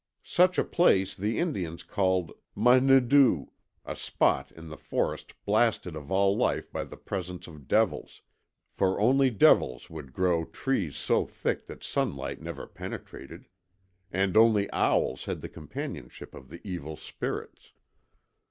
Such 0.23 0.57
a 0.57 0.63
place 0.63 1.13
the 1.13 1.37
Indians 1.37 1.83
called 1.83 2.31
MUHNEDOO 2.55 3.51
a 3.85 3.95
spot 3.95 4.51
in 4.51 4.67
the 4.69 4.75
forest 4.75 5.35
blasted 5.45 5.95
of 5.95 6.09
all 6.11 6.35
life 6.35 6.71
by 6.71 6.85
the 6.85 6.97
presence 6.97 7.45
of 7.45 7.67
devils; 7.67 8.23
for 8.71 8.99
only 8.99 9.29
devils 9.29 9.91
would 9.91 10.11
grow 10.11 10.43
trees 10.45 10.97
so 10.97 11.27
thick 11.27 11.67
that 11.67 11.83
sunlight 11.83 12.41
never 12.41 12.65
penetrated. 12.65 13.47
And 14.11 14.35
only 14.35 14.71
owls 14.73 15.25
held 15.25 15.41
the 15.41 15.49
companionship 15.49 16.33
of 16.33 16.49
the 16.49 16.61
evil 16.63 16.97
spirits. 16.97 17.73